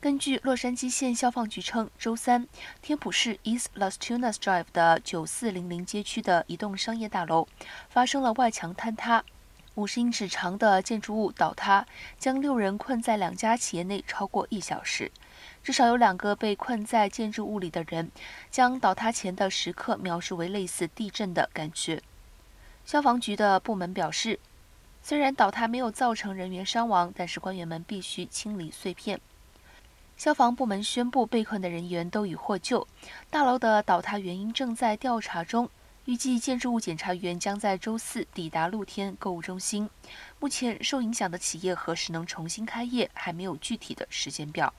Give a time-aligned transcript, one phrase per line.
[0.00, 2.46] 根据洛杉矶县消防局称，周三，
[2.80, 7.48] 天普市 East Las Tunas Drive 的9400街区的一栋商业大楼
[7.90, 9.24] 发生了外墙坍塌
[9.74, 11.84] ，50英尺长的建筑物倒塌，
[12.16, 15.10] 将六人困在两家企业内超过一小时。
[15.64, 18.12] 至少有两个被困在建筑物里的人
[18.52, 22.00] 将倒塌前的时刻描述为类似地震的感觉。
[22.84, 24.38] 消防局的部门表示，
[25.02, 29.20] 虽然倒塌没有造成人员伤亡，但是官员们必须清理碎片。
[30.18, 32.86] 消防部门宣布，被困的人员都已获救。
[33.30, 35.70] 大楼的倒塌原因正在调查中，
[36.06, 39.88] 预计建筑物检查员将在周四抵达露天购物中心。
[40.40, 44.74] 目前，受影响的企业何时能重新开业，还没有具体的时间表。